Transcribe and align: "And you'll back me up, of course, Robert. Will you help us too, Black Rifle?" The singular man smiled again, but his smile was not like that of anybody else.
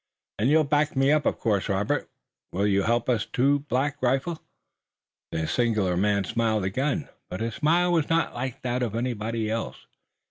"And 0.39 0.49
you'll 0.49 0.63
back 0.63 0.95
me 0.95 1.11
up, 1.11 1.27
of 1.27 1.37
course, 1.37 1.69
Robert. 1.69 2.09
Will 2.51 2.65
you 2.65 2.81
help 2.81 3.07
us 3.07 3.27
too, 3.27 3.59
Black 3.59 4.01
Rifle?" 4.01 4.41
The 5.31 5.45
singular 5.45 5.95
man 5.95 6.23
smiled 6.23 6.63
again, 6.65 7.07
but 7.29 7.39
his 7.39 7.53
smile 7.53 7.91
was 7.91 8.09
not 8.09 8.33
like 8.33 8.63
that 8.63 8.81
of 8.81 8.95
anybody 8.95 9.47
else. 9.51 9.85